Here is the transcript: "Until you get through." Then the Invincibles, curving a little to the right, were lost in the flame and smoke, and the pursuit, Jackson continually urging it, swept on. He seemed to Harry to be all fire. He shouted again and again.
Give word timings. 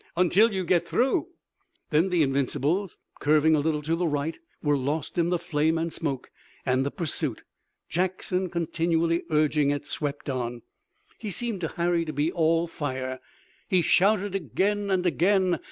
"Until 0.17 0.51
you 0.51 0.63
get 0.65 0.87
through." 0.87 1.27
Then 1.91 2.09
the 2.09 2.23
Invincibles, 2.23 2.97
curving 3.19 3.53
a 3.53 3.59
little 3.59 3.83
to 3.83 3.95
the 3.95 4.07
right, 4.07 4.35
were 4.63 4.75
lost 4.75 5.15
in 5.19 5.29
the 5.29 5.37
flame 5.37 5.77
and 5.77 5.93
smoke, 5.93 6.31
and 6.65 6.83
the 6.83 6.89
pursuit, 6.89 7.43
Jackson 7.87 8.49
continually 8.49 9.21
urging 9.29 9.69
it, 9.69 9.85
swept 9.85 10.27
on. 10.27 10.63
He 11.19 11.29
seemed 11.29 11.61
to 11.61 11.67
Harry 11.77 12.03
to 12.05 12.13
be 12.13 12.31
all 12.31 12.65
fire. 12.65 13.19
He 13.69 13.83
shouted 13.83 14.33
again 14.33 14.89
and 14.89 15.05
again. 15.05 15.59